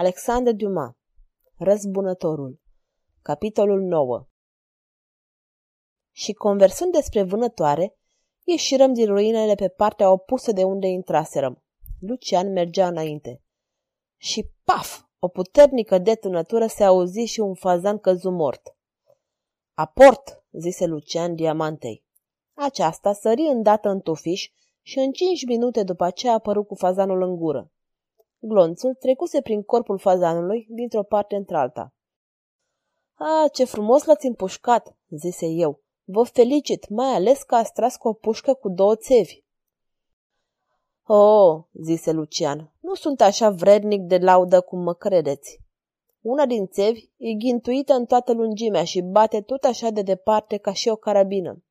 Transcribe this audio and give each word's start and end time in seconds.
Alexandre 0.00 0.52
Dumas 0.52 0.94
Răzbunătorul 1.56 2.60
Capitolul 3.22 3.80
9 3.80 4.28
Și 6.10 6.32
conversând 6.32 6.92
despre 6.92 7.22
vânătoare, 7.22 7.98
ieșirăm 8.44 8.94
din 8.94 9.06
ruinele 9.06 9.54
pe 9.54 9.68
partea 9.68 10.10
opusă 10.10 10.52
de 10.52 10.64
unde 10.64 10.86
intraserăm. 10.86 11.64
Lucian 12.00 12.52
mergea 12.52 12.86
înainte. 12.86 13.42
Și 14.16 14.50
paf! 14.64 15.00
O 15.18 15.28
puternică 15.28 15.98
detunătură 15.98 16.66
se 16.66 16.84
auzi 16.84 17.24
și 17.24 17.40
un 17.40 17.54
fazan 17.54 17.98
căzu 17.98 18.30
mort. 18.30 18.76
Aport, 19.74 20.44
zise 20.50 20.86
Lucian 20.86 21.34
diamantei. 21.34 22.04
Aceasta 22.54 23.12
sări 23.12 23.42
îndată 23.42 23.88
în 23.88 24.00
tufiș 24.00 24.50
și 24.82 24.98
în 24.98 25.12
cinci 25.12 25.46
minute 25.46 25.82
după 25.82 26.04
aceea 26.04 26.32
a 26.32 26.34
apărut 26.34 26.66
cu 26.66 26.74
fazanul 26.74 27.22
în 27.22 27.36
gură. 27.36 27.72
Glonțul 28.38 28.94
trecuse 28.94 29.40
prin 29.40 29.62
corpul 29.62 29.98
fazanului 29.98 30.66
dintr-o 30.70 31.02
parte 31.02 31.36
într-alta. 31.36 31.92
A, 33.14 33.48
ce 33.52 33.64
frumos 33.64 34.04
l-ați 34.04 34.26
împușcat, 34.26 34.96
zise 35.08 35.46
eu. 35.46 35.80
Vă 36.04 36.22
felicit, 36.22 36.88
mai 36.88 37.14
ales 37.14 37.42
că 37.42 37.54
ați 37.54 37.72
tras 37.72 37.96
cu 37.96 38.08
o 38.08 38.12
pușcă 38.12 38.54
cu 38.54 38.68
două 38.68 38.96
țevi. 38.96 39.42
Oh, 41.04 41.62
zise 41.72 42.12
Lucian, 42.12 42.72
nu 42.80 42.94
sunt 42.94 43.20
așa 43.20 43.50
vrednic 43.50 44.00
de 44.00 44.18
laudă 44.18 44.60
cum 44.60 44.80
mă 44.80 44.94
credeți. 44.94 45.60
Una 46.20 46.46
din 46.46 46.66
țevi 46.66 47.08
e 47.16 47.32
ghintuită 47.32 47.92
în 47.94 48.06
toată 48.06 48.32
lungimea 48.32 48.84
și 48.84 49.00
bate 49.00 49.40
tot 49.40 49.64
așa 49.64 49.90
de 49.90 50.02
departe 50.02 50.56
ca 50.56 50.72
și 50.72 50.88
o 50.88 50.96
carabină. 50.96 51.62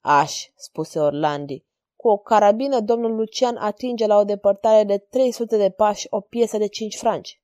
Aș, 0.00 0.50
spuse 0.54 0.98
Orlandi, 0.98 1.64
cu 2.00 2.08
o 2.08 2.16
carabină 2.16 2.80
domnul 2.80 3.14
Lucian 3.14 3.56
atinge 3.56 4.06
la 4.06 4.16
o 4.16 4.24
depărtare 4.24 4.84
de 4.84 4.98
300 4.98 5.56
de 5.56 5.70
pași 5.70 6.06
o 6.10 6.20
piesă 6.20 6.58
de 6.58 6.66
5 6.66 6.96
franci. 6.96 7.40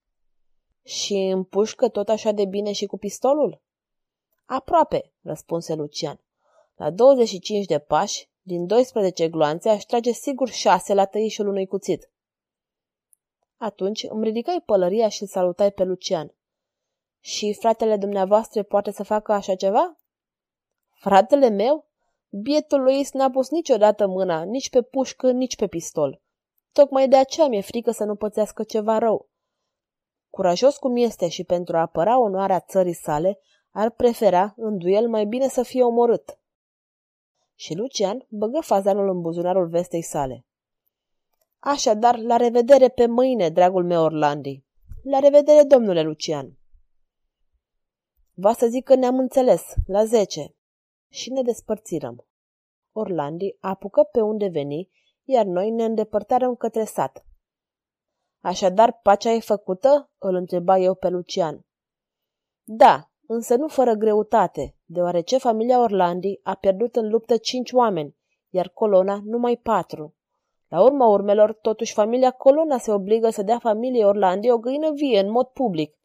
Și 0.83 1.14
împușcă 1.14 1.88
tot 1.88 2.09
așa 2.09 2.30
de 2.30 2.45
bine 2.45 2.73
și 2.73 2.87
cu 2.87 2.98
pistolul? 2.98 3.61
Aproape, 4.47 5.12
răspunse 5.22 5.75
Lucian. 5.75 6.20
La 6.77 6.91
25 6.91 7.66
de 7.66 7.78
pași, 7.78 8.28
din 8.42 8.66
12 8.66 9.28
gloanțe, 9.28 9.69
aș 9.69 9.84
trage 9.84 10.11
sigur 10.11 10.48
șase 10.48 10.94
la 10.94 11.05
tăișul 11.05 11.48
unui 11.48 11.66
cuțit. 11.66 12.11
Atunci 13.56 14.06
îmi 14.09 14.25
ridicai 14.25 14.62
pălăria 14.66 15.09
și 15.09 15.22
îl 15.22 15.28
salutai 15.28 15.72
pe 15.72 15.84
Lucian. 15.84 16.34
Și 17.20 17.55
fratele 17.55 17.97
dumneavoastră 17.97 18.62
poate 18.62 18.91
să 18.91 19.03
facă 19.03 19.33
așa 19.33 19.55
ceva? 19.55 19.97
Fratele 20.92 21.48
meu? 21.48 21.86
Bietul 22.28 22.82
lui 22.82 23.06
n-a 23.12 23.30
pus 23.30 23.50
niciodată 23.50 24.06
mâna, 24.06 24.42
nici 24.42 24.70
pe 24.70 24.82
pușcă, 24.82 25.30
nici 25.30 25.56
pe 25.56 25.66
pistol. 25.66 26.20
Tocmai 26.72 27.08
de 27.08 27.16
aceea 27.16 27.46
mi-e 27.46 27.60
frică 27.60 27.91
să 27.91 28.05
nu 28.05 28.14
pățească 28.14 28.62
ceva 28.62 28.98
rău. 28.98 29.28
Curajos 30.30 30.77
cum 30.77 30.97
este 30.97 31.28
și 31.28 31.44
pentru 31.44 31.77
a 31.77 31.80
apăra 31.80 32.20
onoarea 32.20 32.60
țării 32.60 32.94
sale, 32.94 33.38
ar 33.70 33.91
prefera, 33.91 34.54
în 34.56 34.78
duel, 34.78 35.08
mai 35.08 35.24
bine 35.24 35.48
să 35.48 35.62
fie 35.62 35.82
omorât. 35.82 36.38
Și 37.54 37.74
Lucian 37.74 38.27
băgă 38.28 38.60
fazanul 38.60 39.08
în 39.08 39.20
buzunarul 39.20 39.69
vestei 39.69 40.02
sale. 40.02 40.47
Așadar, 41.58 42.19
la 42.19 42.36
revedere 42.36 42.88
pe 42.88 43.06
mâine, 43.06 43.48
dragul 43.48 43.84
meu 43.84 44.02
Orlandi. 44.02 44.64
La 45.02 45.19
revedere, 45.19 45.62
domnule 45.62 46.02
Lucian. 46.02 46.58
Va 48.34 48.52
să 48.52 48.66
zic 48.66 48.84
că 48.84 48.94
ne-am 48.94 49.19
înțeles, 49.19 49.74
la 49.86 50.04
zece. 50.04 50.56
Și 51.09 51.33
ne 51.33 51.43
despărțirăm. 51.43 52.27
Orlandi 52.93 53.57
apucă 53.61 54.03
pe 54.03 54.21
unde 54.21 54.49
veni, 54.49 54.91
iar 55.25 55.45
noi 55.45 55.71
ne 55.71 55.85
îndepărtarăm 55.85 56.55
către 56.55 56.85
sat. 56.85 57.27
Așadar, 58.41 59.01
pacea 59.03 59.31
e 59.31 59.41
făcută? 59.41 60.11
îl 60.19 60.34
întreba 60.34 60.79
eu 60.79 60.95
pe 60.95 61.09
Lucian. 61.09 61.67
Da, 62.62 63.11
însă 63.27 63.57
nu 63.57 63.69
fără 63.69 63.95
greutate, 63.95 64.77
deoarece 64.84 65.39
familia 65.39 65.81
Orlandi 65.81 66.41
a 66.43 66.55
pierdut 66.55 66.97
în 66.97 67.09
luptă 67.09 67.37
cinci 67.37 67.72
oameni, 67.72 68.16
iar 68.49 68.69
colona 68.69 69.21
numai 69.25 69.56
patru. 69.56 70.15
La 70.69 70.83
urma 70.83 71.06
urmelor, 71.06 71.53
totuși, 71.53 71.93
familia 71.93 72.31
Colona 72.31 72.78
se 72.78 72.93
obligă 72.93 73.31
să 73.31 73.43
dea 73.43 73.59
familiei 73.59 74.05
Orlandi 74.05 74.50
o 74.50 74.59
găină 74.59 74.93
vie 74.93 75.21
în 75.21 75.31
mod 75.31 75.47
public, 75.47 75.97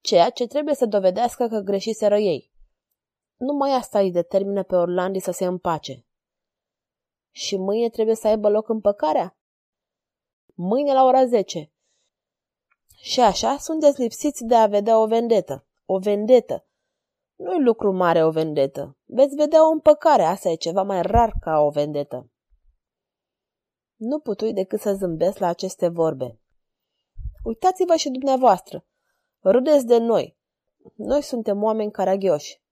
ceea 0.00 0.30
ce 0.30 0.46
trebuie 0.46 0.74
să 0.74 0.86
dovedească 0.86 1.46
că 1.46 1.58
greșiseră 1.58 2.18
ei. 2.18 2.52
Numai 3.36 3.72
asta 3.72 3.98
îi 3.98 4.10
determină 4.10 4.62
pe 4.62 4.74
Orlandi 4.76 5.18
să 5.18 5.30
se 5.30 5.44
împace. 5.44 6.06
Și 7.30 7.56
mâine 7.56 7.88
trebuie 7.88 8.14
să 8.14 8.26
aibă 8.26 8.48
loc 8.48 8.68
împăcarea? 8.68 9.38
Mâine 10.54 10.92
la 10.92 11.04
ora 11.04 11.26
10. 11.26 11.72
Și 12.96 13.20
așa 13.20 13.56
sunteți 13.56 14.00
lipsiți 14.00 14.44
de 14.44 14.54
a 14.54 14.66
vedea 14.66 14.98
o 14.98 15.06
vendetă. 15.06 15.66
O 15.84 15.98
vendetă. 15.98 16.66
Nu-i 17.34 17.62
lucru 17.62 17.92
mare 17.92 18.24
o 18.24 18.30
vendetă. 18.30 18.96
Veți 19.04 19.34
vedea 19.34 19.68
o 19.68 19.70
împăcare, 19.70 20.22
asta 20.22 20.48
e 20.48 20.54
ceva 20.54 20.82
mai 20.82 21.02
rar 21.02 21.32
ca 21.40 21.58
o 21.58 21.70
vendetă. 21.70 22.30
Nu 23.96 24.18
putui 24.18 24.52
decât 24.52 24.80
să 24.80 24.94
zâmbesc 24.94 25.38
la 25.38 25.46
aceste 25.46 25.88
vorbe. 25.88 26.40
Uitați-vă 27.44 27.96
și 27.96 28.10
dumneavoastră. 28.10 28.84
Râdeți 29.38 29.86
de 29.86 29.98
noi. 29.98 30.38
Noi 30.94 31.22
suntem 31.22 31.62
oameni 31.62 31.90
caragioși. 31.90 32.62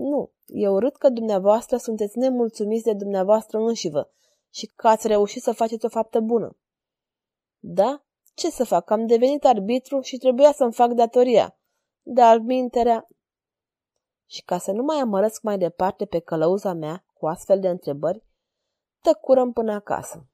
Nu, 0.00 0.32
eu 0.46 0.78
râd 0.78 0.96
că 0.96 1.08
dumneavoastră 1.08 1.76
sunteți 1.76 2.18
nemulțumiți 2.18 2.84
de 2.84 2.92
dumneavoastră 2.92 3.58
înșivă 3.58 4.10
și 4.50 4.66
că 4.66 4.88
ați 4.88 5.06
reușit 5.06 5.42
să 5.42 5.52
faceți 5.52 5.84
o 5.84 5.88
faptă 5.88 6.20
bună. 6.20 6.56
Da? 7.58 8.04
Ce 8.34 8.50
să 8.50 8.64
fac? 8.64 8.90
Am 8.90 9.06
devenit 9.06 9.44
arbitru 9.44 10.00
și 10.00 10.16
trebuia 10.16 10.52
să-mi 10.52 10.72
fac 10.72 10.90
datoria. 10.90 11.58
De 12.02 12.22
minterea... 12.42 13.08
Și 14.26 14.42
ca 14.42 14.58
să 14.58 14.72
nu 14.72 14.82
mai 14.82 14.96
amărăsc 14.96 15.42
mai 15.42 15.58
departe 15.58 16.04
pe 16.06 16.18
călăuza 16.18 16.72
mea 16.72 17.04
cu 17.14 17.26
astfel 17.26 17.60
de 17.60 17.68
întrebări, 17.68 18.24
tăcurăm 19.00 19.52
până 19.52 19.72
acasă. 19.72 20.29